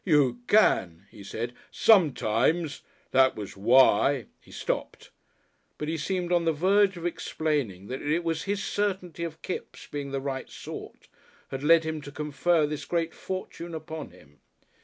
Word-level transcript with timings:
"You 0.03 0.39
can," 0.47 1.05
he 1.11 1.23
said, 1.23 1.53
"sometimes. 1.69 2.81
That 3.11 3.35
was 3.35 3.55
why" 3.55 4.25
he 4.41 4.49
stopped, 4.51 5.11
but 5.77 5.87
he 5.87 5.95
seemed 5.95 6.31
on 6.31 6.43
the 6.43 6.51
verge 6.51 6.97
of 6.97 7.05
explaining 7.05 7.85
that 7.89 8.01
it 8.01 8.23
was 8.23 8.45
his 8.45 8.63
certainty 8.63 9.23
of 9.23 9.43
Kipps 9.43 9.85
being 9.85 10.09
the 10.09 10.19
right 10.19 10.49
sort 10.49 11.07
had 11.51 11.61
led 11.61 11.83
him 11.83 12.01
to 12.01 12.11
confer 12.11 12.65
this 12.65 12.83
great 12.85 13.13
Fortune 13.13 13.75
upon 13.75 14.09
him. 14.09 14.39